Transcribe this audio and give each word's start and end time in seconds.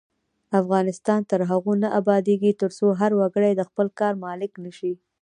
افغانستان 0.61 1.21
تر 1.31 1.39
هغو 1.51 1.73
نه 1.83 1.89
ابادیږي، 1.99 2.51
ترڅو 2.61 2.87
هر 2.99 3.11
وګړی 3.19 3.51
د 3.55 3.61
خپل 3.69 3.87
کار 3.99 4.13
مالک 4.25 4.51
نشي. 4.63 4.93